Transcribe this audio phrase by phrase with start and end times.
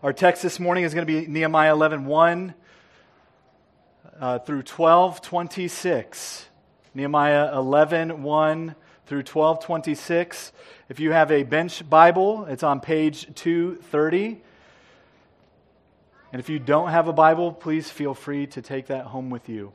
[0.00, 2.54] Our text this morning is going to be Nehemiah 11 1
[4.20, 6.46] uh, through 12 26.
[6.94, 8.74] Nehemiah 11 1
[9.06, 10.52] through 12 26.
[10.88, 14.40] If you have a bench Bible, it's on page 230.
[16.32, 19.48] And if you don't have a Bible, please feel free to take that home with
[19.48, 19.72] you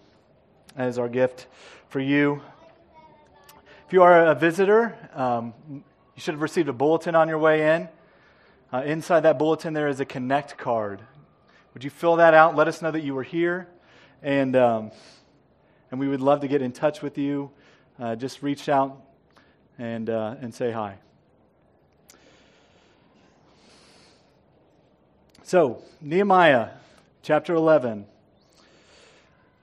[0.77, 1.47] as our gift
[1.89, 2.41] for you.
[3.87, 5.81] If you are a visitor, um, you
[6.15, 7.89] should have received a bulletin on your way in.
[8.73, 10.99] Uh, inside that bulletin, there is a Connect card.
[11.75, 12.55] Would you fill that out?
[12.55, 13.67] Let us know that you were here,
[14.23, 14.91] and um,
[15.91, 17.51] and we would love to get in touch with you.
[17.99, 18.99] Uh, just reach out
[19.77, 20.97] and uh, and say hi.
[25.43, 26.69] So Nehemiah,
[27.21, 28.07] chapter eleven.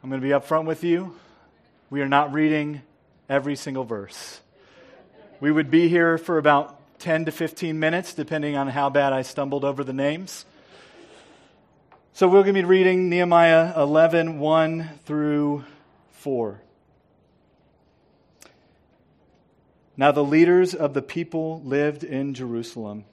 [0.05, 1.17] I'm going to be upfront with you.
[1.91, 2.83] We are not reading
[3.29, 4.41] every single verse.
[5.41, 9.23] We would be here for about 10 to 15 minutes, depending on how bad I
[9.23, 10.45] stumbled over the names.
[12.13, 15.65] So we're going to be reading Nehemiah 11 1 through
[16.11, 16.61] 4.
[19.97, 23.07] Now the leaders of the people lived in Jerusalem,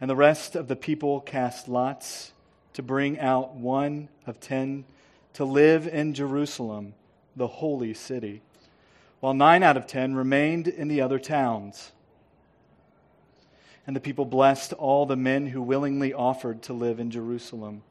[0.00, 2.32] and the rest of the people cast lots
[2.72, 4.84] to bring out one of ten
[5.34, 6.94] to live in Jerusalem,
[7.36, 8.42] the holy city,
[9.20, 11.92] while nine out of ten remained in the other towns.
[13.86, 17.82] And the people blessed all the men who willingly offered to live in Jerusalem.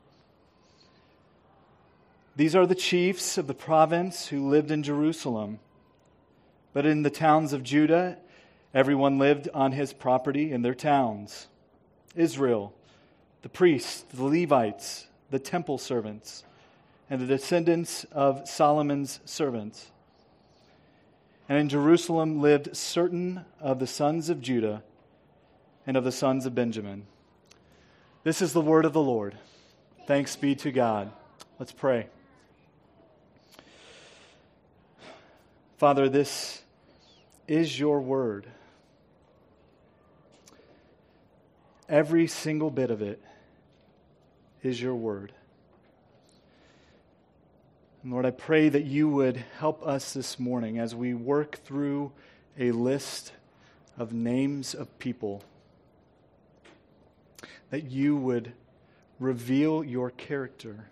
[2.36, 5.60] These are the chiefs of the province who lived in Jerusalem.
[6.74, 8.18] But in the towns of Judah,
[8.74, 11.48] everyone lived on his property in their towns
[12.16, 12.74] Israel,
[13.42, 16.44] the priests, the Levites, the temple servants,
[17.10, 19.92] and the descendants of Solomon's servants.
[21.50, 24.84] And in Jerusalem lived certain of the sons of Judah
[25.86, 27.06] and of the sons of Benjamin.
[28.24, 29.38] This is the word of the Lord.
[30.06, 31.12] Thanks be to God.
[31.58, 32.08] Let's pray.
[35.78, 36.62] Father, this
[37.48, 38.46] is your word.
[41.90, 43.22] Every single bit of it
[44.62, 45.34] is your word.
[48.04, 52.12] And Lord, I pray that you would help us this morning as we work through
[52.58, 53.34] a list
[53.98, 55.44] of names of people
[57.72, 58.54] that you would
[59.20, 60.86] reveal your character,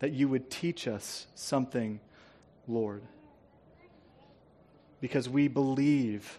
[0.00, 2.00] that you would teach us something,
[2.68, 3.02] Lord.
[5.00, 6.38] Because we believe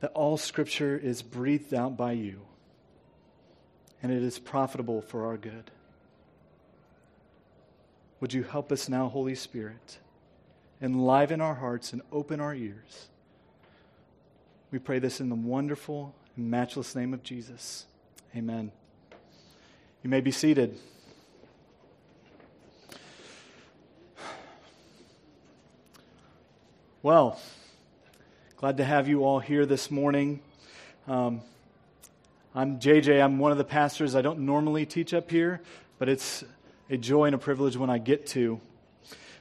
[0.00, 2.42] that all Scripture is breathed out by you
[4.02, 5.70] and it is profitable for our good.
[8.20, 9.98] Would you help us now, Holy Spirit?
[10.82, 13.06] Enliven our hearts and open our ears.
[14.70, 17.86] We pray this in the wonderful matchless name of Jesus.
[18.36, 18.70] Amen.
[20.02, 20.78] You may be seated.
[27.02, 27.40] Well,
[28.56, 30.40] glad to have you all here this morning.
[31.08, 31.40] Um,
[32.54, 33.22] I'm JJ.
[33.22, 34.14] I'm one of the pastors.
[34.14, 35.62] I don't normally teach up here,
[35.98, 36.44] but it's
[36.90, 38.60] a joy and a privilege when I get to.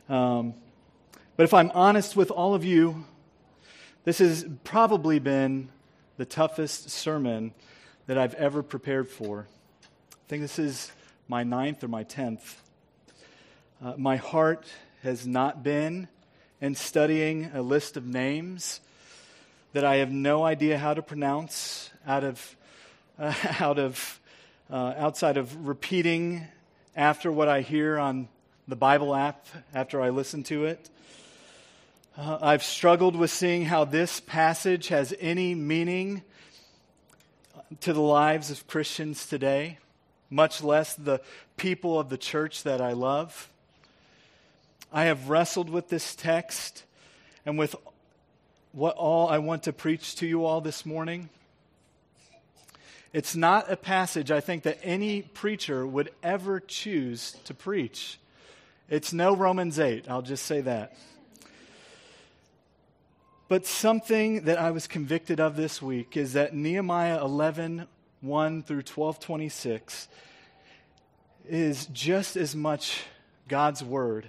[0.08, 0.54] Um,
[1.36, 3.04] but if I'm honest with all of you,
[4.06, 5.70] this has probably been
[6.18, 7.53] the toughest sermon
[8.08, 9.48] that I've ever prepared for.
[10.14, 10.92] I think this is
[11.28, 12.62] my ninth or my tenth.
[13.84, 14.66] Uh, my heart
[15.03, 16.08] has not been
[16.62, 18.80] in studying a list of names
[19.74, 22.56] that I have no idea how to pronounce out of,
[23.20, 24.20] uh, out of
[24.70, 26.47] uh, outside of repeating
[26.96, 28.28] after what I hear on
[28.68, 30.90] the Bible app after I listen to it.
[32.18, 36.22] Uh, I've struggled with seeing how this passage has any meaning
[37.81, 39.80] to the lives of Christians today,
[40.30, 41.20] much less the
[41.58, 43.50] people of the church that I love.
[44.94, 46.86] I have wrestled with this text
[47.46, 47.76] and with
[48.72, 51.28] what all I want to preach to you all this morning.
[53.12, 58.20] It's not a passage I think that any preacher would ever choose to preach.
[58.90, 60.96] It's no Romans 8, I'll just say that.
[63.47, 67.88] But something that I was convicted of this week is that Nehemiah 11,
[68.22, 70.08] 1 through 1226
[71.47, 73.03] is just as much
[73.47, 74.28] God's word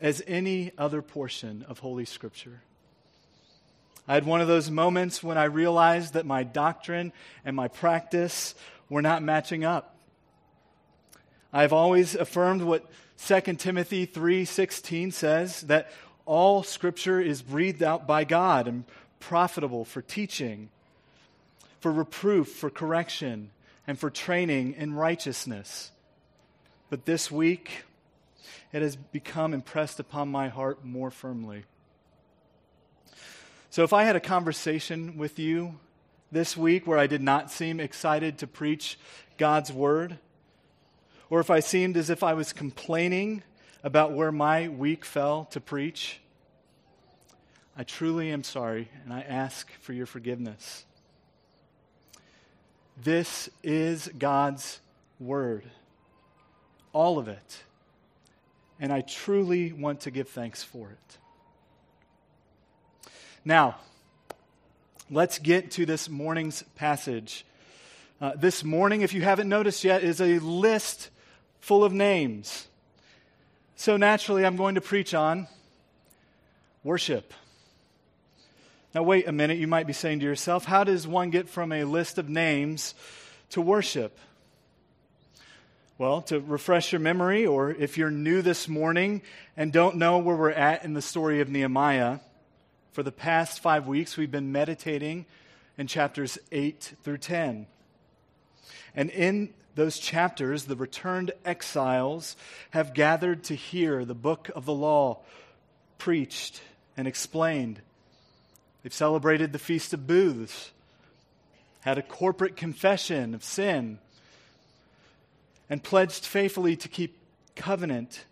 [0.00, 2.62] as any other portion of Holy Scripture.
[4.08, 7.12] I had one of those moments when I realized that my doctrine
[7.44, 8.56] and my practice
[8.88, 9.96] were not matching up.
[11.52, 12.84] I've always affirmed what
[13.16, 15.92] 2 Timothy 3:16 says that
[16.30, 18.84] all scripture is breathed out by God and
[19.18, 20.68] profitable for teaching,
[21.80, 23.50] for reproof, for correction,
[23.84, 25.90] and for training in righteousness.
[26.88, 27.82] But this week,
[28.72, 31.64] it has become impressed upon my heart more firmly.
[33.70, 35.80] So, if I had a conversation with you
[36.30, 39.00] this week where I did not seem excited to preach
[39.36, 40.16] God's word,
[41.28, 43.42] or if I seemed as if I was complaining
[43.82, 46.20] about where my week fell to preach,
[47.76, 50.84] I truly am sorry and I ask for your forgiveness.
[53.02, 54.80] This is God's
[55.18, 55.64] word,
[56.92, 57.64] all of it.
[58.78, 61.18] And I truly want to give thanks for it.
[63.44, 63.76] Now,
[65.10, 67.44] let's get to this morning's passage.
[68.20, 71.10] Uh, this morning, if you haven't noticed yet, is a list
[71.60, 72.68] full of names.
[73.80, 75.48] So naturally, I'm going to preach on
[76.84, 77.32] worship.
[78.94, 79.56] Now, wait a minute.
[79.56, 82.94] You might be saying to yourself, how does one get from a list of names
[83.52, 84.18] to worship?
[85.96, 89.22] Well, to refresh your memory, or if you're new this morning
[89.56, 92.18] and don't know where we're at in the story of Nehemiah,
[92.92, 95.24] for the past five weeks we've been meditating
[95.78, 97.66] in chapters 8 through 10.
[98.94, 102.36] And in those chapters, the returned exiles
[102.70, 105.18] have gathered to hear the book of the law
[105.98, 106.60] preached
[106.96, 107.80] and explained.
[108.82, 110.70] They've celebrated the Feast of Booths,
[111.80, 113.98] had a corporate confession of sin,
[115.68, 117.18] and pledged faithfully to keep
[117.54, 118.24] covenant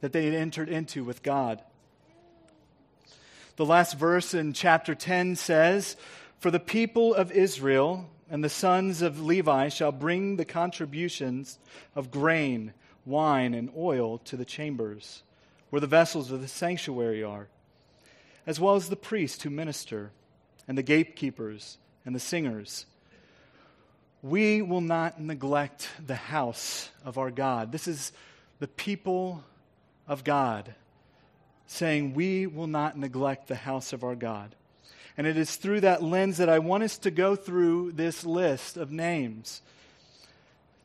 [0.00, 1.62] that they had entered into with God.
[3.56, 5.96] The last verse in chapter 10 says,
[6.40, 11.58] For the people of Israel and the sons of Levi shall bring the contributions
[11.94, 12.72] of grain,
[13.04, 15.22] wine, and oil to the chambers,
[15.68, 17.48] where the vessels of the sanctuary are,
[18.46, 20.12] as well as the priests who minister,
[20.66, 21.76] and the gatekeepers,
[22.06, 22.86] and the singers.
[24.22, 27.70] We will not neglect the house of our God.
[27.70, 28.12] This is
[28.60, 29.44] the people
[30.08, 30.74] of God
[31.66, 34.54] saying, We will not neglect the house of our God.
[35.16, 38.76] And it is through that lens that I want us to go through this list
[38.76, 39.62] of names.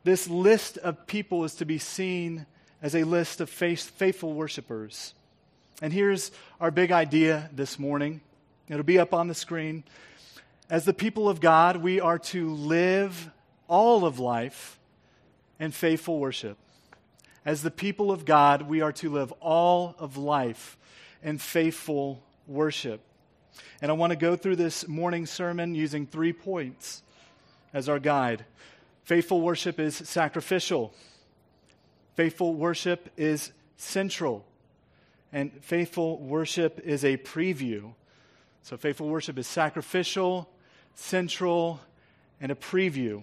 [0.04, 2.46] This list of people is to be seen
[2.82, 5.14] as a list of faith, faithful worshipers.
[5.80, 6.30] And here's
[6.60, 8.20] our big idea this morning.
[8.68, 9.84] It'll be up on the screen.
[10.68, 13.30] As the people of God, we are to live
[13.66, 14.78] all of life
[15.58, 16.58] in faithful worship.
[17.44, 20.76] As the people of God, we are to live all of life
[21.22, 23.00] in faithful worship.
[23.80, 27.02] And I want to go through this morning sermon using three points
[27.72, 28.44] as our guide.
[29.04, 30.92] Faithful worship is sacrificial,
[32.14, 34.44] faithful worship is central,
[35.32, 37.92] and faithful worship is a preview.
[38.62, 40.48] So, faithful worship is sacrificial,
[40.94, 41.80] central,
[42.40, 43.22] and a preview.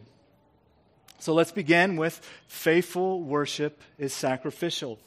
[1.19, 4.97] So, let's begin with faithful worship is sacrificial.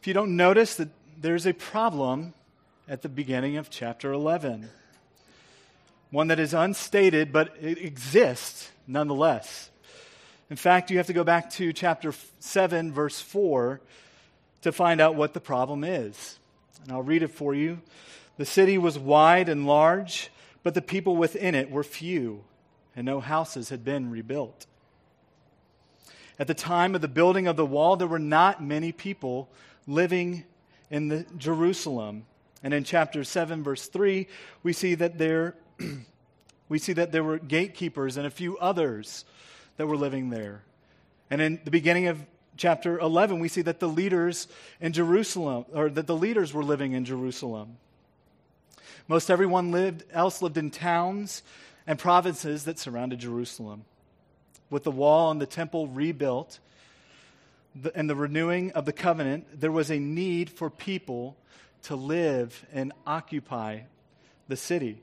[0.00, 0.88] If you don't notice that
[1.20, 2.32] there's a problem
[2.90, 4.68] at the beginning of chapter 11.
[6.10, 9.70] One that is unstated, but it exists nonetheless.
[10.50, 13.80] In fact, you have to go back to chapter 7, verse 4,
[14.62, 16.40] to find out what the problem is.
[16.82, 17.80] And I'll read it for you.
[18.38, 20.32] The city was wide and large,
[20.64, 22.42] but the people within it were few,
[22.96, 24.66] and no houses had been rebuilt.
[26.40, 29.48] At the time of the building of the wall, there were not many people
[29.86, 30.42] living
[30.90, 32.24] in Jerusalem.
[32.62, 34.26] And in chapter 7, verse 3,
[34.62, 35.54] we see that there,
[36.68, 39.24] we see that there were gatekeepers and a few others
[39.76, 40.62] that were living there.
[41.30, 42.24] And in the beginning of
[42.56, 44.46] chapter 11, we see that the leaders
[44.80, 47.78] in Jerusalem, or that the leaders were living in Jerusalem.
[49.08, 51.42] Most everyone lived, else lived in towns
[51.86, 53.84] and provinces that surrounded Jerusalem.
[54.68, 56.58] With the wall and the temple rebuilt,
[57.94, 61.36] and the renewing of the covenant, there was a need for people
[61.84, 63.80] to live and occupy
[64.48, 65.02] the city.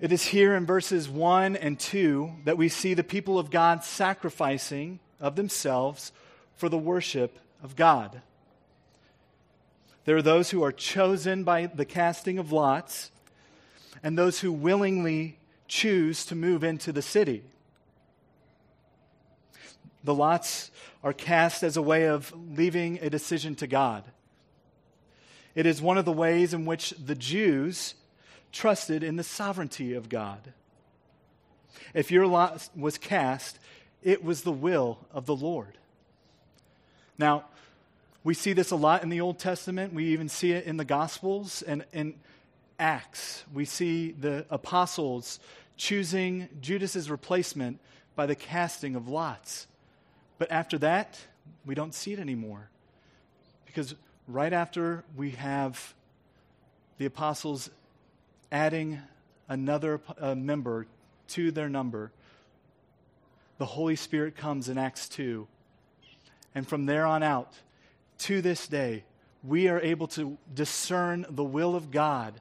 [0.00, 3.84] It is here in verses 1 and 2 that we see the people of God
[3.84, 6.12] sacrificing of themselves
[6.56, 8.20] for the worship of God.
[10.04, 13.10] There are those who are chosen by the casting of lots,
[14.02, 17.42] and those who willingly choose to move into the city.
[20.02, 20.70] The lots
[21.02, 24.04] are cast as a way of leaving a decision to God.
[25.54, 27.94] It is one of the ways in which the Jews
[28.52, 30.52] trusted in the sovereignty of God.
[31.92, 33.58] If your lot was cast,
[34.02, 35.78] it was the will of the Lord.
[37.18, 37.44] Now,
[38.22, 39.92] we see this a lot in the Old Testament.
[39.92, 42.14] We even see it in the Gospels and in
[42.78, 43.44] Acts.
[43.52, 45.38] We see the apostles
[45.76, 47.80] choosing Judas's replacement
[48.16, 49.66] by the casting of lots.
[50.38, 51.18] But after that,
[51.66, 52.68] we don't see it anymore.
[53.66, 53.94] Because
[54.26, 55.94] right after we have
[56.98, 57.70] the apostles
[58.50, 59.00] adding
[59.48, 60.86] another uh, member
[61.28, 62.12] to their number,
[63.58, 65.46] the Holy Spirit comes in Acts 2.
[66.54, 67.54] And from there on out,
[68.18, 69.04] to this day,
[69.42, 72.34] we are able to discern the will of God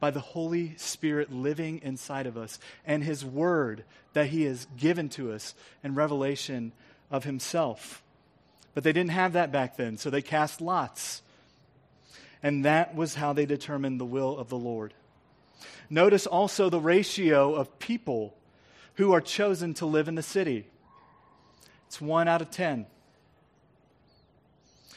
[0.00, 5.08] by the Holy Spirit living inside of us and His Word that He has given
[5.10, 6.72] to us in revelation
[7.10, 8.03] of Himself.
[8.74, 11.22] But they didn't have that back then, so they cast lots.
[12.42, 14.92] And that was how they determined the will of the Lord.
[15.88, 18.34] Notice also the ratio of people
[18.94, 20.66] who are chosen to live in the city.
[21.86, 22.86] It's one out of ten.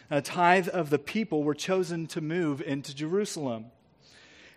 [0.10, 3.66] A tithe of the people were chosen to move into Jerusalem.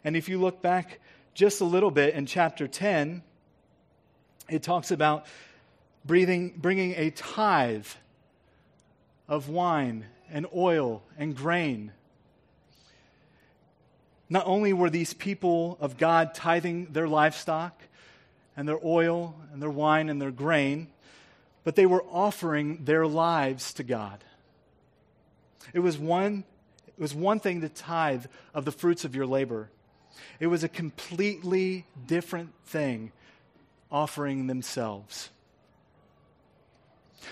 [0.05, 1.01] And if you look back
[1.35, 3.23] just a little bit in chapter 10,
[4.49, 5.27] it talks about
[6.05, 7.87] breathing, bringing a tithe
[9.31, 11.93] of wine and oil and grain.
[14.29, 17.81] Not only were these people of God tithing their livestock
[18.57, 20.89] and their oil and their wine and their grain,
[21.63, 24.23] but they were offering their lives to God.
[25.73, 26.45] It was one,
[26.89, 29.71] it was one thing to tithe of the fruits of your labor.
[30.41, 33.13] It was a completely different thing
[33.93, 35.31] offering themselves.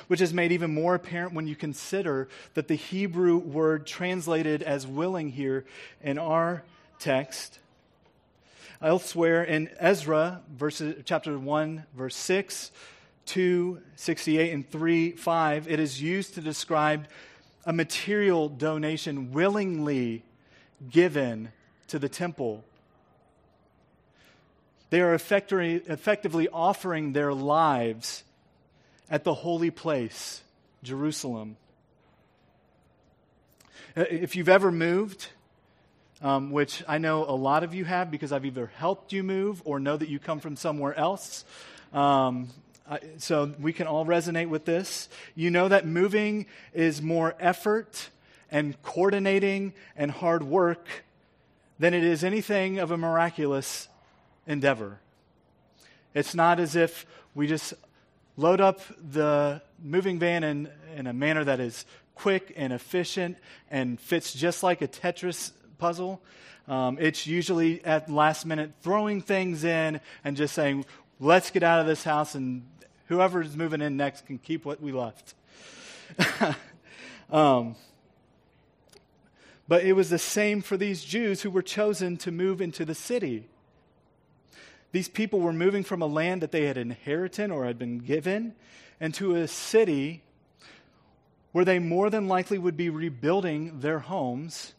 [0.07, 4.87] Which is made even more apparent when you consider that the Hebrew word translated as
[4.87, 5.65] willing here
[6.03, 6.63] in our
[6.99, 7.59] text.
[8.81, 12.71] Elsewhere in Ezra, verses, chapter 1, verse 6,
[13.27, 17.09] 2, 68, and 3, 5, it is used to describe
[17.67, 20.23] a material donation willingly
[20.91, 21.51] given
[21.89, 22.65] to the temple.
[24.91, 28.25] They are effectively offering their lives
[29.11, 30.43] at the holy place,
[30.83, 31.57] Jerusalem.
[33.97, 35.29] Uh, if you've ever moved,
[36.21, 39.63] um, which I know a lot of you have because I've either helped you move
[39.65, 41.45] or know that you come from somewhere else.
[41.93, 42.49] Um,
[42.91, 45.09] I, so we can all resonate with this.
[45.35, 48.11] You know that moving is more effort
[48.51, 50.87] and coordinating and hard work
[51.79, 53.89] than it is anything of a miraculous
[54.47, 54.99] endeavor.
[56.15, 57.75] It's not as if we just
[58.39, 58.81] load up
[59.13, 63.37] the moving van in, in a manner that is quick and efficient
[63.71, 66.23] and fits just like a Tetris puzzle.
[66.69, 70.87] Um, it's usually at last minute throwing things in and just saying,
[71.19, 72.65] let's get out of this house and
[73.07, 75.35] whoever is moving in next can keep what we left.
[77.33, 77.75] um,
[79.67, 82.95] but it was the same for these Jews who were chosen to move into the
[82.95, 83.49] city.
[84.93, 88.55] These people were moving from a land that they had inherited or had been given
[89.01, 90.23] into a city
[91.53, 94.75] where they more than likely would be rebuilding their homes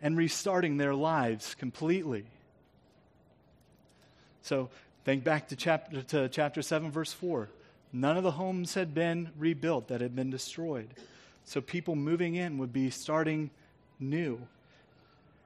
[0.00, 2.24] and restarting their lives completely.
[4.42, 4.70] So
[5.04, 7.48] think back to chapter, to chapter 7, verse 4.
[7.92, 10.88] None of the homes had been rebuilt that had been destroyed.
[11.44, 13.50] So people moving in would be starting
[14.00, 14.46] new.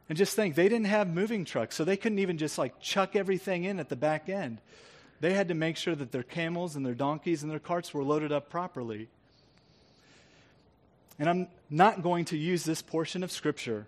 [0.08, 3.14] And just think, they didn't have moving trucks, so they couldn't even just like chuck
[3.14, 4.58] everything in at the back end.
[5.20, 8.02] They had to make sure that their camels and their donkeys and their carts were
[8.02, 9.08] loaded up properly.
[11.18, 13.86] And I'm not going to use this portion of Scripture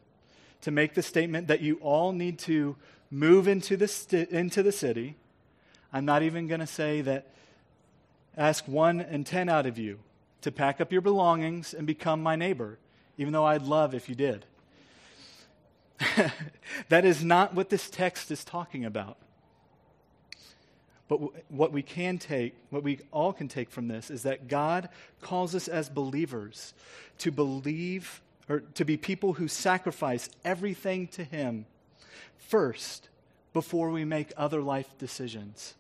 [0.63, 2.77] to make the statement that you all need to
[3.11, 5.17] move into the, sti- into the city.
[5.93, 7.29] I'm not even going to say that
[8.37, 10.01] ask one in ten out of you
[10.43, 12.79] to pack up your belongings and become my neighbor,
[13.17, 14.45] even though I'd love if you did.
[16.89, 19.17] that is not what this text is talking about.
[21.09, 24.89] But what we can take, what we all can take from this, is that God
[25.21, 26.73] calls us as believers
[27.19, 31.67] to believe or to be people who sacrifice everything to Him
[32.39, 33.09] first
[33.53, 35.75] before we make other life decisions.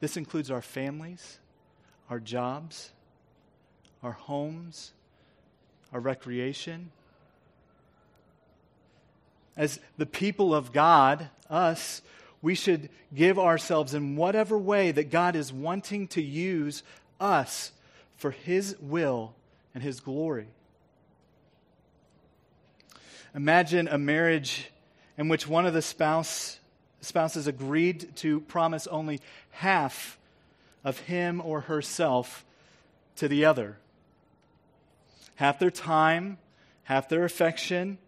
[0.00, 1.38] This includes our families,
[2.10, 2.90] our jobs,
[4.02, 4.92] our homes,
[5.92, 6.90] our recreation,
[9.56, 12.02] as the people of God, us,
[12.42, 16.82] we should give ourselves in whatever way that God is wanting to use
[17.20, 17.72] us
[18.16, 19.34] for His will
[19.74, 20.46] and His glory.
[23.34, 24.70] Imagine a marriage
[25.18, 26.58] in which one of the spouse,
[27.00, 29.20] spouses agreed to promise only
[29.50, 30.18] half
[30.84, 32.44] of him or herself
[33.16, 33.78] to the other.
[35.36, 36.38] Half their time,
[36.84, 37.98] half their affection,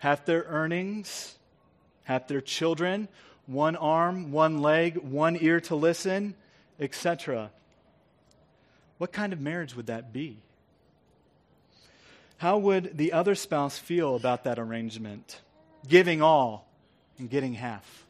[0.00, 1.36] half their earnings,
[2.04, 3.08] half their children,
[3.46, 6.34] one arm, one leg, one ear to listen,
[6.78, 7.50] etc.
[8.98, 10.38] What kind of marriage would that be?
[12.38, 15.40] How would the other spouse feel about that arrangement?
[15.86, 16.66] Giving all
[17.18, 18.06] and getting half.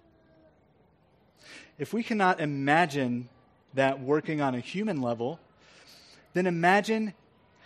[1.79, 3.29] If we cannot imagine
[3.75, 5.41] that working on a human level,
[6.35, 7.15] then imagine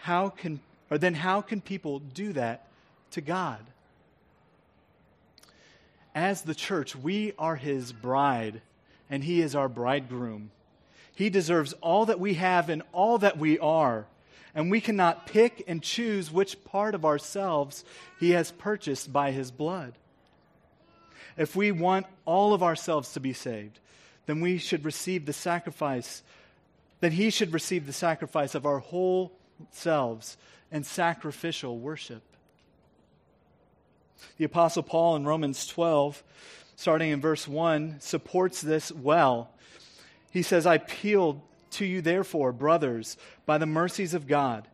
[0.00, 2.66] how can or then how can people do that
[3.10, 3.60] to God?
[6.14, 8.62] As the church, we are his bride
[9.11, 10.50] and he is our bridegroom.
[11.14, 14.06] He deserves all that we have and all that we are.
[14.54, 17.85] And we cannot pick and choose which part of ourselves
[18.21, 19.94] he has purchased by his blood.
[21.37, 23.80] If we want all of ourselves to be saved,
[24.26, 26.23] then we should receive the sacrifice,
[27.00, 29.33] then he should receive the sacrifice of our whole
[29.71, 30.37] selves
[30.71, 32.23] and sacrificial worship.
[34.37, 36.23] The Apostle Paul in Romans 12,
[36.76, 39.50] starting in verse 1, supports this well.
[40.30, 41.42] He says, I appeal
[41.73, 43.16] to you, therefore, brothers,
[43.47, 44.66] by the mercies of God,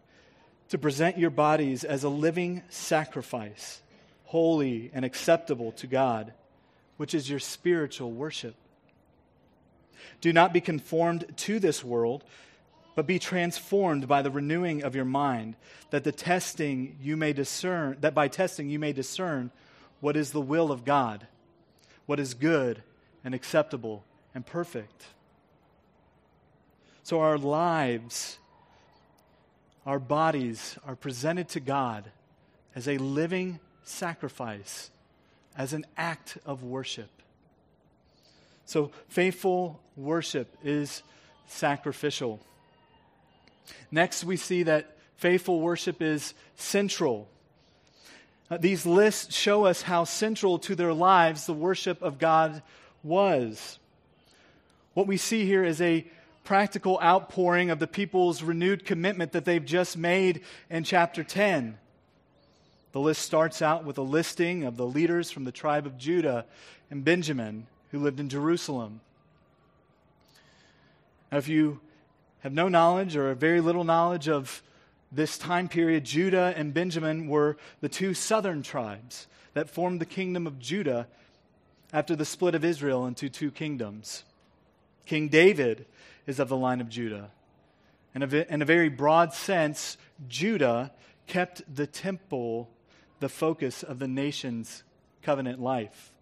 [0.71, 3.81] to present your bodies as a living sacrifice,
[4.25, 6.33] holy and acceptable to God,
[6.97, 8.55] which is your spiritual worship.
[10.21, 12.25] Do not be conformed to this world,
[13.00, 15.57] but be transformed by the renewing of your mind,
[15.88, 19.50] that the testing you may discern that by testing you may discern
[20.00, 21.26] what is the will of God,
[22.04, 22.83] what is good
[23.25, 24.04] and acceptable
[24.35, 25.07] and perfect.
[27.02, 28.38] So our lives,
[29.87, 32.04] our bodies are presented to God
[32.75, 34.90] as a living sacrifice,
[35.57, 37.09] as an act of worship.
[38.66, 41.02] So faithful worship is
[41.47, 42.40] sacrificial.
[43.90, 47.29] Next, we see that faithful worship is central.
[48.50, 52.62] Uh, these lists show us how central to their lives the worship of God
[53.02, 53.79] was.
[54.95, 56.07] What we see here is a
[56.43, 61.78] practical outpouring of the people's renewed commitment that they've just made in chapter 10.
[62.93, 66.45] The list starts out with a listing of the leaders from the tribe of Judah
[66.91, 69.00] and Benjamin who lived in Jerusalem.
[71.30, 71.80] Now, if you
[72.41, 74.63] have no knowledge or very little knowledge of
[75.13, 80.47] this time period, Judah and Benjamin were the two southern tribes that formed the kingdom
[80.47, 81.09] of Judah
[81.93, 84.25] after the split of Israel into two kingdoms.
[85.07, 85.87] King David
[86.26, 87.31] is of the line of Judah.
[88.15, 89.97] And in a very broad sense,
[90.29, 90.93] Judah
[91.26, 92.71] kept the temple
[93.21, 94.83] the focus of the nation's
[95.23, 96.13] covenant life.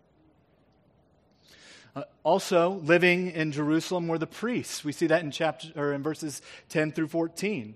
[1.98, 4.84] Uh, also, living in Jerusalem were the priests.
[4.84, 7.74] We see that in chapter or in verses 10 through 14.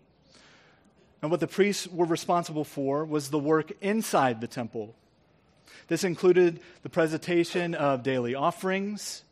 [1.20, 4.94] And what the priests were responsible for was the work inside the temple.
[5.88, 9.24] This included the presentation of daily offerings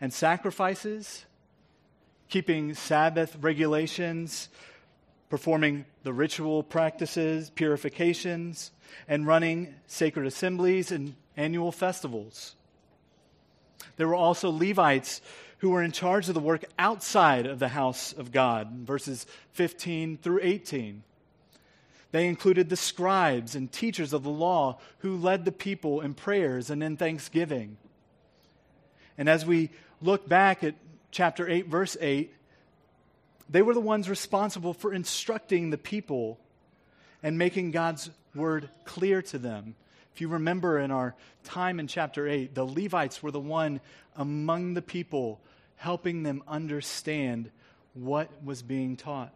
[0.00, 1.24] and sacrifices,
[2.28, 4.48] keeping Sabbath regulations,
[5.30, 8.72] performing the ritual practices, purifications,
[9.06, 12.56] and running sacred assemblies and annual festivals.
[13.96, 15.20] There were also Levites
[15.58, 20.18] who were in charge of the work outside of the house of God, verses 15
[20.18, 21.02] through 18.
[22.10, 26.70] They included the scribes and teachers of the law who led the people in prayers
[26.70, 27.76] and in thanksgiving.
[29.18, 30.76] And as we look back at
[31.10, 32.32] chapter 8, verse 8,
[33.50, 36.38] they were the ones responsible for instructing the people
[37.22, 39.74] and making God's word clear to them.
[40.18, 43.80] If you remember in our time in chapter 8, the Levites were the one
[44.16, 45.40] among the people
[45.76, 47.52] helping them understand
[47.94, 49.32] what was being taught.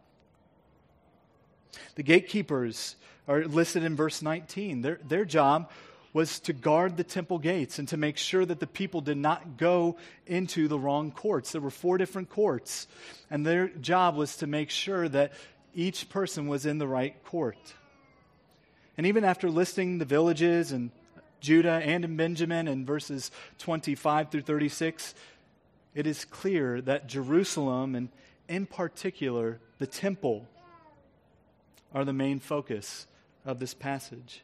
[1.95, 2.97] The gatekeepers
[3.29, 4.81] are listed in verse 19.
[4.83, 5.71] Their, their job
[6.13, 9.59] was to guard the temple gates and to make sure that the people did not
[9.59, 11.53] go into the wrong courts.
[11.53, 12.89] There were four different courts,
[13.31, 15.33] and their job was to make sure that
[15.77, 17.75] each person was in the right court.
[18.97, 20.91] And even after listing the villages in
[21.41, 25.15] Judah and in Benjamin in verses 25 through 36,
[25.95, 28.09] it is clear that Jerusalem, and
[28.49, 30.47] in particular the temple,
[31.95, 33.07] are the main focus
[33.45, 34.43] of this passage.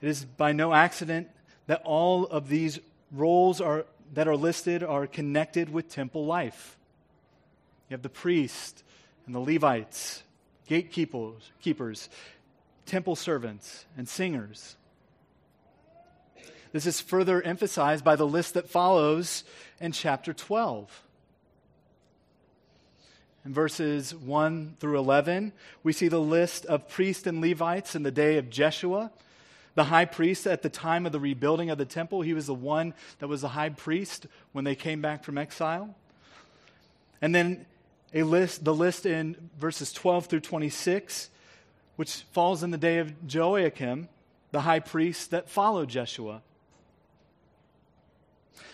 [0.00, 1.28] It is by no accident
[1.66, 2.78] that all of these
[3.10, 6.76] roles are, that are listed are connected with temple life.
[7.88, 8.82] You have the priest
[9.26, 10.22] and the Levites,
[10.66, 12.08] gatekeepers, keepers,
[12.86, 14.76] temple servants, and singers.
[16.72, 19.44] This is further emphasized by the list that follows
[19.80, 21.02] in chapter 12.
[23.44, 28.10] In verses 1 through 11, we see the list of priests and Levites in the
[28.10, 29.10] day of Jeshua
[29.74, 32.54] The high priest at the time of the rebuilding of the temple, he was the
[32.54, 35.94] one that was the high priest when they came back from exile.
[37.20, 37.66] And then
[38.12, 41.30] a list, the list in verses 12 through 26,
[41.96, 44.08] which falls in the day of Joiakim,
[44.50, 46.42] the high priest that followed Jeshua.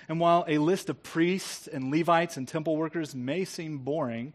[0.09, 4.33] And while a list of priests and Levites and temple workers may seem boring,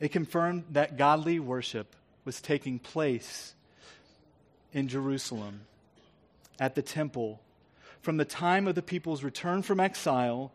[0.00, 3.54] it confirmed that godly worship was taking place
[4.72, 5.60] in Jerusalem
[6.58, 7.40] at the temple
[8.00, 10.50] from the time of the people's return from exile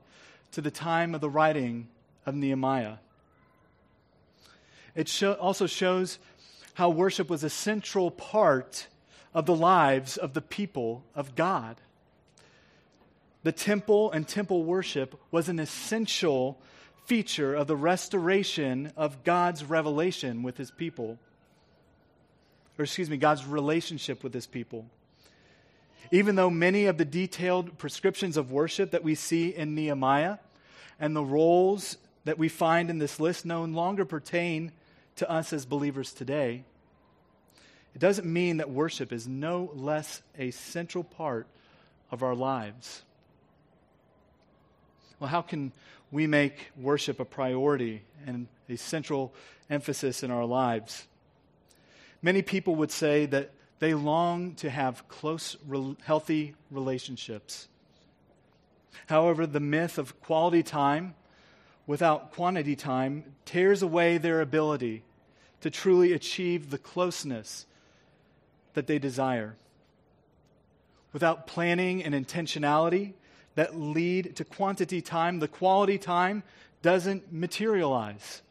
[0.51, 1.87] to the time of the writing
[2.25, 2.95] of Nehemiah.
[4.95, 6.19] It show, also shows
[6.77, 8.85] how worship was a central part
[9.33, 11.75] of the lives of the people of God.
[13.41, 16.61] The temple and temple worship was an essential
[17.07, 21.17] feature of the restoration of God's revelation with his people.
[22.77, 24.85] Or, excuse me, God's relationship with his people.
[26.11, 30.37] Even though many of the detailed prescriptions of worship that we see in Nehemiah
[30.99, 34.71] and the roles that we find in this list no longer pertain
[35.17, 36.63] to us as believers today,
[37.93, 41.47] it doesn't mean that worship is no less a central part
[42.11, 43.03] of our lives.
[45.19, 45.73] Well, how can
[46.11, 49.33] we make worship a priority and a central
[49.69, 51.07] emphasis in our lives?
[52.21, 55.57] Many people would say that they long to have close,
[56.03, 57.67] healthy relationships.
[59.07, 61.15] However, the myth of quality time
[61.85, 65.03] without quantity time tears away their ability
[65.61, 67.65] to truly achieve the closeness
[68.73, 69.55] that they desire.
[71.13, 73.13] Without planning and intentionality
[73.55, 76.43] that lead to quantity time, the quality time
[76.81, 78.41] doesn't materialize.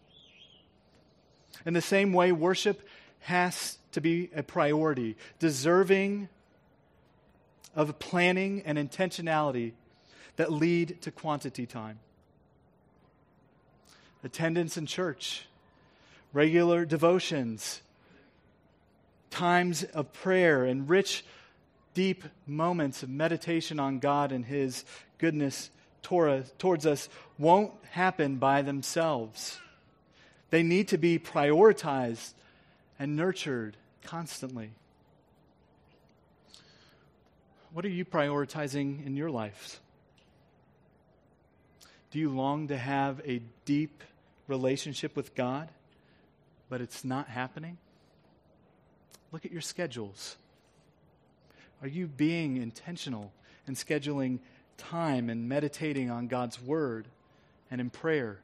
[1.64, 2.86] In the same way, worship
[3.20, 6.28] has to be a priority, deserving
[7.74, 9.72] of planning and intentionality
[10.36, 11.98] that lead to quantity time.
[14.24, 15.46] Attendance in church,
[16.36, 17.80] regular devotions,
[19.30, 21.24] times of prayer and rich,
[21.94, 24.84] deep moments of meditation on God and His
[25.16, 25.70] goodness
[26.02, 29.58] towards us won't happen by themselves.
[30.50, 32.34] They need to be prioritized
[32.98, 34.72] and nurtured constantly.
[37.72, 39.80] What are you prioritizing in your life?
[42.10, 44.04] Do you long to have a deep
[44.48, 45.70] relationship with God,
[46.68, 47.78] but it's not happening?
[49.32, 50.36] Look at your schedules.
[51.82, 53.32] Are you being intentional
[53.66, 54.38] in scheduling
[54.78, 57.08] time and meditating on God's Word
[57.70, 58.40] and in prayer?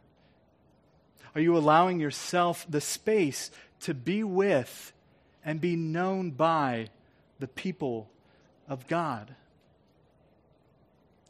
[1.34, 4.92] Are you allowing yourself the space to be with
[5.44, 6.90] and be known by
[7.38, 8.10] the people
[8.68, 9.34] of God?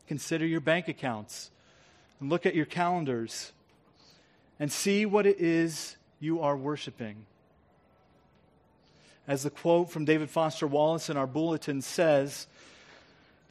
[0.09, 1.51] Consider your bank accounts
[2.21, 3.53] and look at your calendars
[4.59, 7.27] and see what it is you are worshiping.
[9.27, 12.47] As the quote from David Foster Wallace in our bulletin says,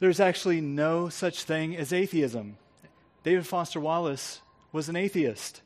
[0.00, 2.56] there's actually no such thing as atheism.
[3.24, 4.40] David Foster Wallace
[4.72, 5.60] was an atheist.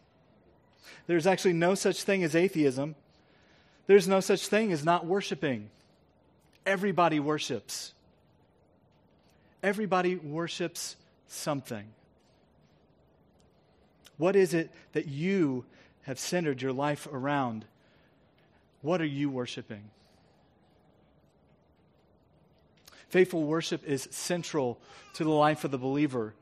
[1.07, 2.97] There's actually no such thing as atheism.
[3.87, 5.71] There's no such thing as not worshiping.
[6.67, 7.95] Everybody worships.
[9.63, 10.97] Everybody worships
[11.29, 11.87] something.
[14.19, 15.65] What is it that you
[16.07, 17.65] have centered your life around?
[18.81, 19.91] What are you worshiping?
[23.09, 24.79] Faithful worship is central
[25.15, 26.33] to the life of the believer.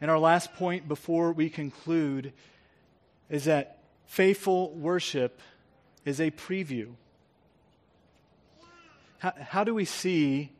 [0.00, 2.34] And our last point before we conclude
[3.30, 5.40] is that faithful worship
[6.04, 6.88] is a preview.
[9.20, 10.52] How, how do we see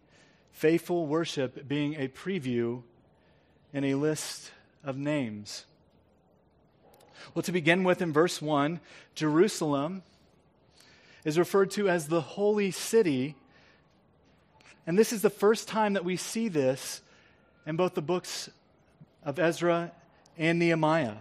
[0.52, 2.82] faithful worship being a preview
[3.74, 5.66] in a list of names?
[7.34, 8.80] Well, to begin with, in verse 1,
[9.14, 10.02] Jerusalem
[11.24, 13.36] is referred to as the holy city.
[14.86, 17.02] And this is the first time that we see this
[17.66, 18.50] in both the books
[19.24, 19.92] of Ezra
[20.38, 21.16] and Nehemiah.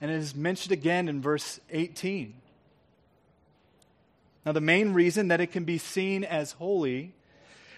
[0.00, 2.34] And it is mentioned again in verse 18.
[4.46, 7.12] Now, the main reason that it can be seen as holy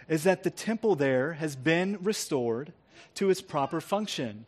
[0.09, 2.73] is that the temple there has been restored
[3.15, 4.47] to its proper function,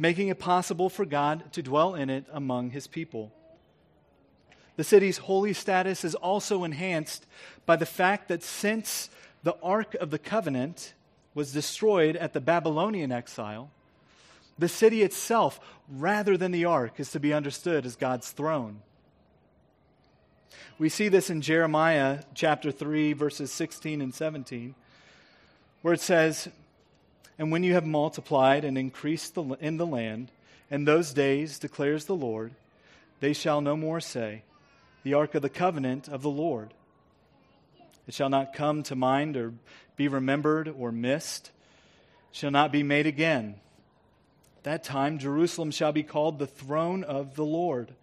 [0.00, 3.30] making it possible for God to dwell in it among his people.
[4.76, 7.26] The city's holy status is also enhanced
[7.66, 9.10] by the fact that since
[9.42, 10.94] the Ark of the Covenant
[11.34, 13.70] was destroyed at the Babylonian exile,
[14.58, 18.80] the city itself, rather than the ark, is to be understood as God's throne.
[20.78, 24.74] We see this in Jeremiah chapter 3, verses 16 and 17,
[25.82, 26.48] where it says,
[27.40, 30.30] And when you have multiplied and increased the, in the land,
[30.70, 32.52] in those days, declares the Lord,
[33.20, 34.42] they shall no more say,
[35.04, 36.74] The ark of the covenant of the Lord.
[38.06, 39.54] It shall not come to mind or
[39.96, 41.50] be remembered or missed,
[42.30, 43.54] shall not be made again.
[44.58, 47.94] At that time Jerusalem shall be called the throne of the Lord,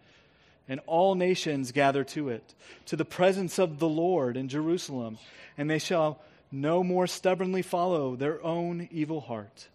[0.68, 2.56] and all nations gather to it,
[2.88, 5.20] to the presence of the Lord in Jerusalem,
[5.60, 9.68] and they shall no more stubbornly follow their own evil heart.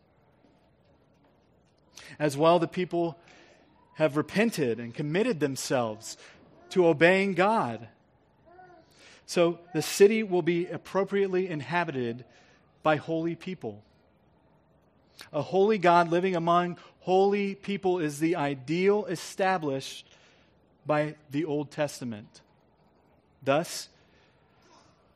[2.19, 3.19] As well, the people
[3.95, 6.17] have repented and committed themselves
[6.71, 7.89] to obeying God.
[9.27, 12.25] So the city will be appropriately inhabited
[12.83, 13.83] by holy people.
[15.33, 20.07] A holy God living among holy people is the ideal established
[20.87, 22.41] by the Old Testament.
[23.43, 23.89] Thus,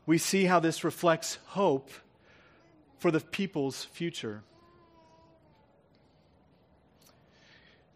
[0.06, 1.90] we see how this reflects hope
[2.98, 4.42] for the people's future.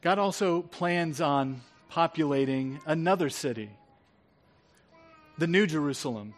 [0.03, 3.70] God also plans on populating another city,
[5.38, 6.35] the New Jerusalem.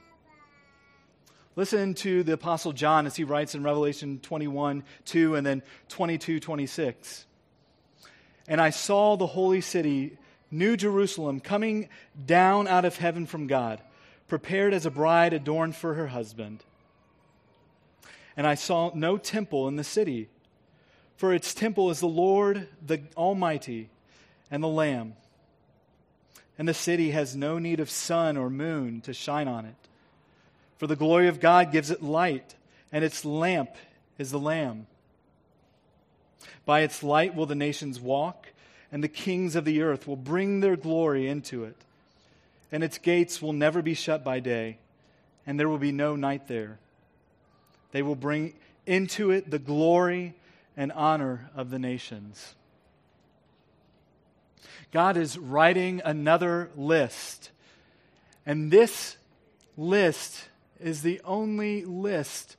[1.55, 6.41] Listen to the Apostle John as he writes in Revelation 21 2 and then 22
[6.41, 7.27] 26.
[8.49, 10.17] And I saw the holy city,
[10.51, 11.89] New Jerusalem, coming
[12.27, 13.81] down out of heaven from God,
[14.33, 16.65] prepared as a bride adorned for her husband.
[18.35, 20.31] And I saw no temple in the city
[21.19, 23.91] for its temple is the Lord, the Almighty,
[24.51, 25.17] and the Lamb.
[26.57, 29.77] And the city has no need of sun or moon to shine on it.
[30.79, 32.55] For the glory of God gives it light,
[32.91, 33.77] and its lamp
[34.17, 34.87] is the Lamb.
[36.65, 38.49] By its light will the nations walk,
[38.91, 41.77] and the kings of the earth will bring their glory into it.
[42.73, 44.79] And its gates will never be shut by day,
[45.47, 46.79] and there will be no night there.
[47.93, 48.55] They will bring
[48.87, 50.35] into it the glory
[50.77, 52.55] and honor of the nations.
[54.91, 57.51] God is writing another list.
[58.45, 59.17] And this
[59.77, 60.49] list
[60.81, 62.57] is the only list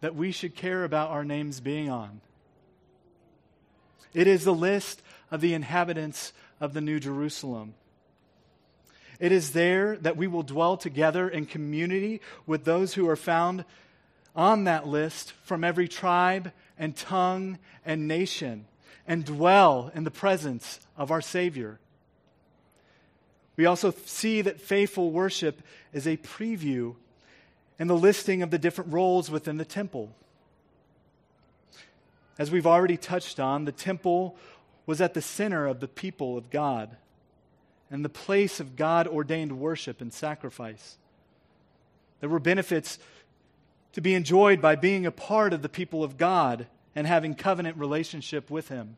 [0.00, 2.20] that we should care about our names being on.
[4.14, 7.74] It is the list of the inhabitants of the New Jerusalem.
[9.18, 13.64] It is there that we will dwell together in community with those who are found
[14.36, 18.66] on that list from every tribe and tongue and nation
[19.06, 21.80] and dwell in the presence of our Savior.
[23.56, 26.94] We also see that faithful worship is a preview
[27.80, 30.14] in the listing of the different roles within the temple.
[32.38, 34.36] As we've already touched on, the temple
[34.86, 36.96] was at the center of the people of God
[37.90, 40.96] and the place of God ordained worship and sacrifice.
[42.20, 42.98] There were benefits
[43.92, 47.76] to be enjoyed by being a part of the people of God and having covenant
[47.76, 48.96] relationship with him.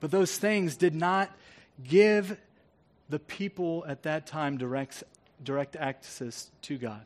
[0.00, 1.30] But those things did not
[1.86, 2.38] give
[3.08, 5.04] the people at that time direct,
[5.42, 7.02] direct access to God.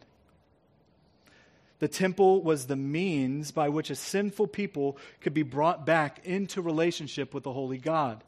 [1.81, 6.63] The temple was the means by which a sinful people could be brought back into
[6.63, 8.23] relationship with the holy God.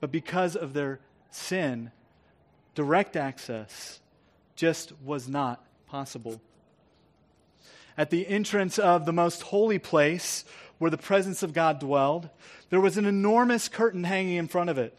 [0.00, 1.90] But because of their sin,
[2.74, 4.00] direct access
[4.54, 6.40] just was not possible.
[7.96, 10.44] At the entrance of the most holy place,
[10.78, 12.28] where the presence of God dwelled,
[12.68, 14.98] there was an enormous curtain hanging in front of it.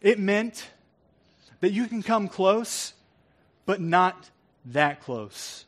[0.00, 0.68] It meant
[1.60, 2.94] that you can come close,
[3.66, 4.30] but not
[4.64, 5.64] that close.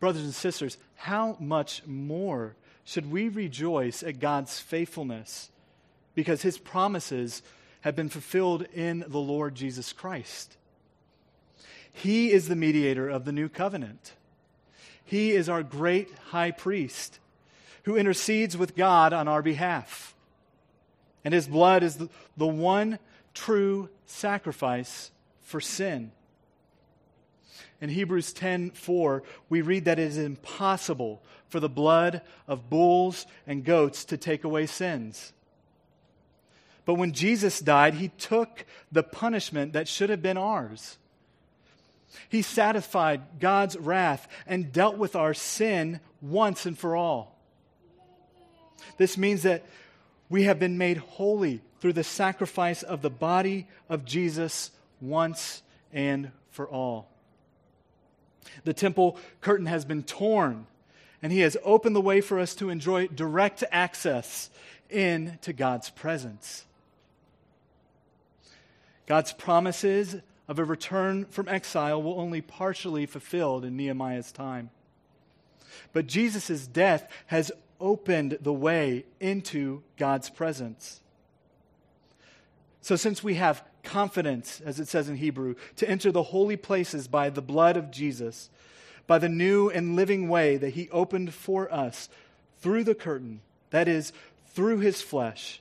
[0.00, 5.50] Brothers and sisters, how much more should we rejoice at God's faithfulness
[6.14, 7.42] because his promises
[7.80, 10.56] have been fulfilled in the Lord Jesus Christ.
[11.92, 14.14] He is the mediator of the new covenant.
[15.04, 17.18] He is our great high priest
[17.84, 20.14] who intercedes with God on our behalf.
[21.24, 22.98] And his blood is the, the one
[23.32, 25.10] true sacrifice
[25.42, 26.10] for sin.
[27.80, 33.64] In Hebrews 10:4, we read that it is impossible for the blood of bulls and
[33.64, 35.32] goats to take away sins.
[36.84, 40.98] But when Jesus died, he took the punishment that should have been ours.
[42.28, 47.38] He satisfied God's wrath and dealt with our sin once and for all.
[48.98, 49.64] This means that
[50.28, 55.62] we have been made holy through the sacrifice of the body of Jesus once
[55.92, 57.13] and for all.
[58.64, 60.66] The temple curtain has been torn,
[61.22, 64.50] and he has opened the way for us to enjoy direct access
[64.90, 66.64] into God's presence.
[69.06, 70.16] God's promises
[70.48, 74.70] of a return from exile were only partially fulfilled in Nehemiah's time.
[75.92, 81.00] But Jesus' death has opened the way into God's presence.
[82.80, 87.06] So, since we have confidence, as it says in Hebrew, to enter the holy places
[87.06, 88.50] by the blood of Jesus,
[89.06, 92.08] by the new and living way that he opened for us
[92.60, 94.12] through the curtain, that is,
[94.48, 95.60] through his flesh,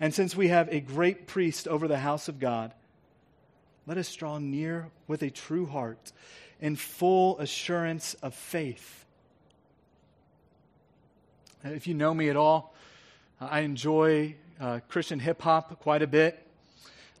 [0.00, 2.72] and since we have a great priest over the house of God,
[3.86, 6.12] let us draw near with a true heart
[6.60, 9.04] in full assurance of faith.
[11.62, 12.74] If you know me at all,
[13.40, 16.40] I enjoy uh, Christian hip hop quite a bit.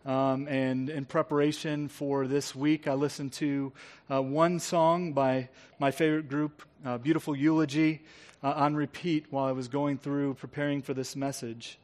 [0.06, 3.72] Um, and in preparation for this week, I listened to
[4.10, 8.02] uh, one song by my favorite group, uh, Beautiful Eulogy,
[8.42, 11.78] uh, on repeat while I was going through preparing for this message.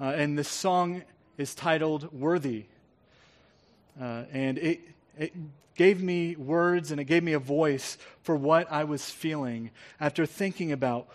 [0.00, 1.02] Uh, and this song
[1.36, 2.64] is titled Worthy.
[4.00, 4.80] Uh, and it,
[5.18, 5.34] it
[5.74, 9.70] gave me words and it gave me a voice for what I was feeling
[10.00, 11.08] after thinking about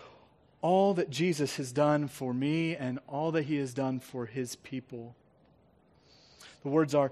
[0.61, 4.55] all that Jesus has done for me and all that he has done for his
[4.57, 5.15] people.
[6.65, 7.11] The words are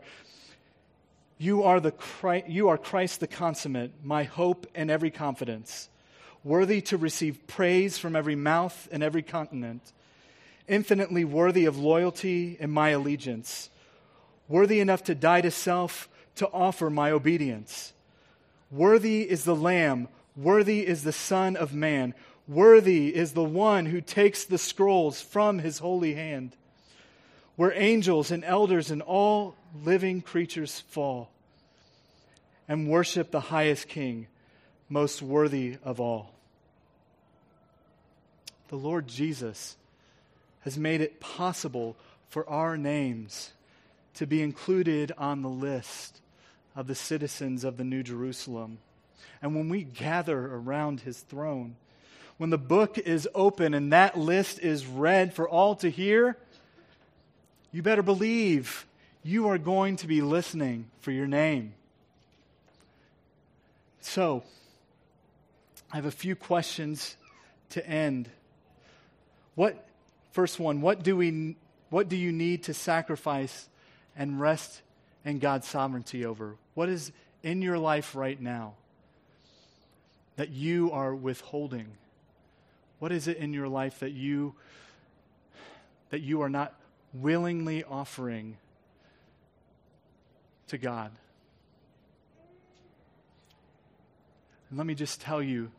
[1.37, 5.89] You are, the Christ, you are Christ the consummate, my hope and every confidence,
[6.43, 9.93] worthy to receive praise from every mouth and every continent,
[10.67, 13.69] infinitely worthy of loyalty and my allegiance,
[14.47, 17.93] worthy enough to die to self to offer my obedience.
[18.71, 22.15] Worthy is the Lamb, worthy is the Son of Man,
[22.47, 26.57] worthy is the one who takes the scrolls from his holy hand
[27.55, 31.29] where angels and elders and all living creatures fall
[32.67, 34.27] and worship the highest King,
[34.89, 36.33] most worthy of all.
[38.69, 39.75] The Lord Jesus
[40.61, 41.95] has made it possible
[42.29, 43.51] for our names
[44.15, 46.21] to be included on the list
[46.75, 48.79] of the citizens of the New Jerusalem.
[49.41, 51.75] And when we gather around his throne,
[52.37, 56.37] when the book is open and that list is read for all to hear,
[57.73, 58.85] you better believe
[59.23, 61.73] you are going to be listening for your name.
[63.99, 64.43] So,
[65.91, 67.17] I have a few questions
[67.71, 68.29] to end.
[69.55, 69.87] What
[70.31, 71.55] first one, what do we
[71.89, 73.67] what do you need to sacrifice
[74.15, 74.81] and rest
[75.25, 76.55] in God's sovereignty over?
[76.75, 78.73] What is in your life right now
[80.35, 81.87] that you are withholding?
[82.99, 84.53] What is it in your life that you
[86.09, 86.73] that you are not
[87.13, 88.57] willingly offering
[90.67, 91.11] to God.
[94.69, 95.71] And let me just tell you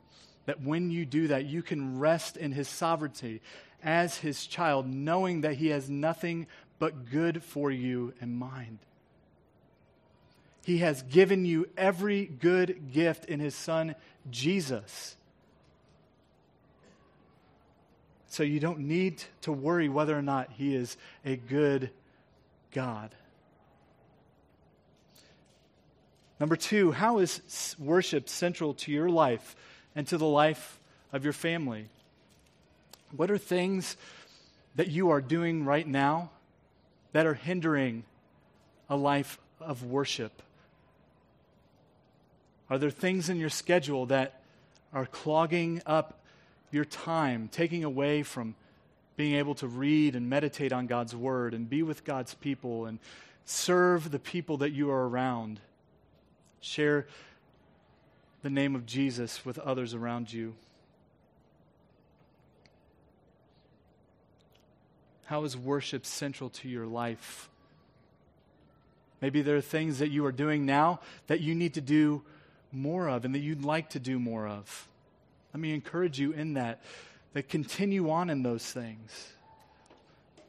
[0.46, 3.40] that when you do that, you can rest in His sovereignty
[3.82, 6.46] as His child, knowing that He has nothing
[6.78, 8.78] but good for you in mind.
[10.64, 13.94] He has given you every good gift in His Son,
[14.30, 15.16] Jesus.
[18.34, 21.90] So you don't need to worry whether or not He is a good
[22.72, 23.14] God.
[26.40, 29.54] Number two, how is worship central to your life
[29.94, 30.80] and to the life
[31.12, 31.86] of your family?
[33.14, 33.96] What are things
[34.74, 36.32] that you are doing right now
[37.12, 38.02] that are hindering
[38.90, 40.42] a life of worship?
[42.68, 44.42] Are there things in your schedule that
[44.92, 46.18] are clogging up
[46.74, 48.54] your time, taking away from
[49.16, 52.98] being able to read and meditate on God's word and be with God's people and
[53.44, 55.60] serve the people that you are around.
[56.60, 57.06] Share
[58.42, 60.54] the name of Jesus with others around you.
[65.26, 67.48] How is worship central to your life?
[69.20, 72.22] Maybe there are things that you are doing now that you need to do
[72.72, 74.88] more of and that you'd like to do more of.
[75.54, 76.80] Let me encourage you in that,
[77.32, 79.32] that continue on in those things.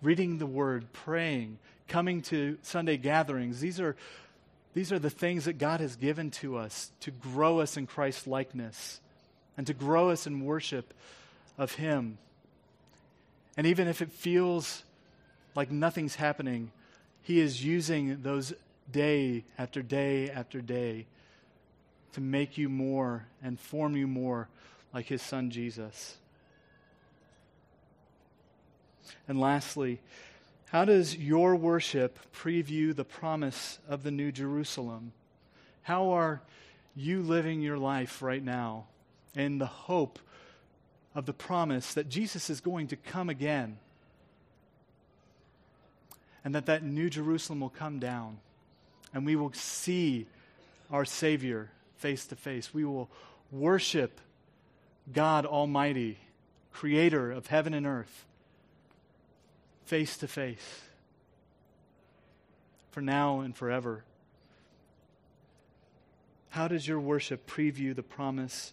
[0.02, 3.60] Reading the word, praying, coming to Sunday gatherings.
[3.60, 3.96] These are,
[4.74, 8.26] these are the things that God has given to us to grow us in Christ's
[8.26, 9.00] likeness
[9.56, 10.92] and to grow us in worship
[11.56, 12.18] of Him.
[13.56, 14.84] And even if it feels
[15.54, 16.72] like nothing's happening,
[17.22, 18.54] He is using those
[18.92, 21.06] day after day after day
[22.14, 24.48] to make you more and form you more
[24.96, 26.16] like his son Jesus.
[29.28, 30.00] And lastly,
[30.70, 35.12] how does your worship preview the promise of the New Jerusalem?
[35.82, 36.42] How are
[36.96, 38.86] you living your life right now
[39.36, 40.18] in the hope
[41.14, 43.78] of the promise that Jesus is going to come again
[46.46, 48.38] and that that new Jerusalem will come down
[49.14, 50.26] and we will see
[50.90, 52.74] our Savior face to face.
[52.74, 53.10] We will
[53.52, 54.22] worship
[55.14, 56.18] God Almighty,
[56.74, 58.26] creator of heaven and earth,
[59.86, 60.82] face to face
[62.92, 64.04] for now and forever.
[66.50, 68.72] How does your worship preview the promise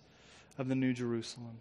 [0.57, 1.61] of the New Jerusalem?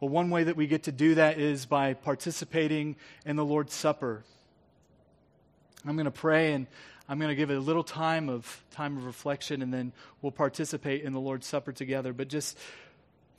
[0.00, 3.74] Well, one way that we get to do that is by participating in the Lord's
[3.74, 4.24] Supper.
[5.86, 6.66] I'm going to pray and
[7.08, 10.32] I'm going to give it a little time of time of reflection and then we'll
[10.32, 12.12] participate in the Lord's Supper together.
[12.12, 12.56] But just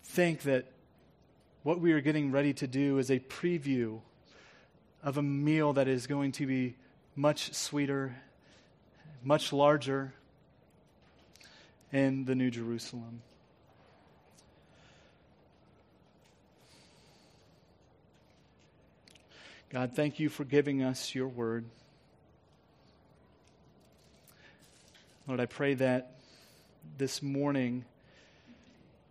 [0.03, 0.65] think that
[1.63, 4.01] what we are getting ready to do is a preview
[5.01, 6.75] of a meal that is going to be
[7.15, 8.15] much sweeter,
[9.23, 10.13] much larger
[11.91, 13.21] in the New Jerusalem.
[19.69, 21.65] God, thank you for giving us your word.
[25.25, 26.17] Lord, I pray that
[26.97, 27.85] this morning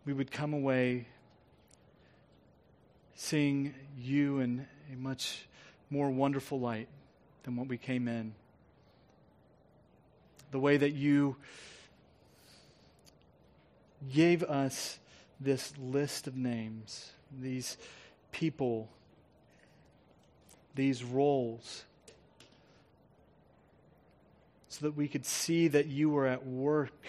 [0.05, 1.07] we would come away
[3.15, 5.47] seeing you in a much
[5.89, 6.89] more wonderful light
[7.45, 8.35] than what we came in.
[10.51, 11.37] The way that you
[14.13, 14.99] gave us
[15.41, 17.79] this list of names, these
[18.33, 18.91] people
[20.75, 21.85] these roles
[24.73, 27.05] so that we could see that you were at work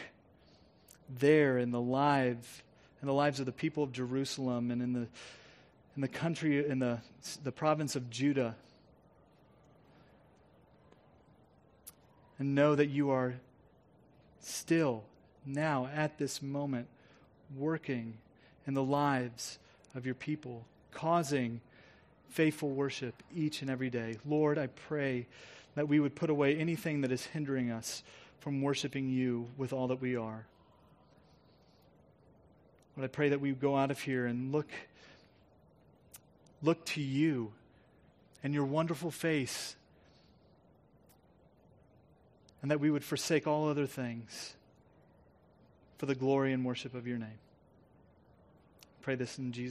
[1.10, 2.62] there in the lives
[3.02, 5.08] in the lives of the people of Jerusalem and in the
[5.96, 7.00] in the country in the
[7.42, 8.58] the province of Judah
[12.38, 13.36] and know that you are
[14.42, 15.06] still
[15.46, 16.88] now at this moment
[17.56, 18.18] working
[18.68, 19.58] in the lives
[19.96, 21.62] of your people causing
[22.28, 24.18] faithful worship each and every day.
[24.26, 25.28] Lord, I pray
[25.76, 28.04] that we would put away anything that is hindering us
[28.40, 30.46] from worshiping you with all that we are.
[32.96, 34.68] Lord, I pray that we go out of here and look,
[36.62, 37.52] look to you
[38.44, 39.76] and your wonderful face,
[42.62, 44.54] and that we would forsake all other things
[45.98, 47.40] for the glory and worship of your name.
[49.02, 49.62] Pray this in Jesus.